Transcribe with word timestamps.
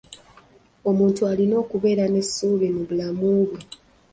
Omuntu 0.89 1.19
alina 1.31 1.55
okubeera 1.63 2.05
n'essuubi 2.09 2.67
mu 2.75 2.81
bulamu 2.87 3.29
bwe. 3.47 3.61